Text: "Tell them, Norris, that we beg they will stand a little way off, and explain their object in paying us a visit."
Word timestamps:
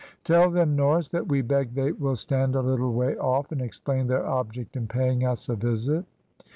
"Tell 0.23 0.49
them, 0.49 0.75
Norris, 0.75 1.09
that 1.09 1.27
we 1.27 1.43
beg 1.43 1.75
they 1.75 1.91
will 1.91 2.15
stand 2.15 2.55
a 2.55 2.61
little 2.61 2.91
way 2.91 3.15
off, 3.17 3.51
and 3.51 3.61
explain 3.61 4.07
their 4.07 4.25
object 4.25 4.75
in 4.75 4.87
paying 4.87 5.23
us 5.27 5.47
a 5.47 5.55
visit." 5.55 6.05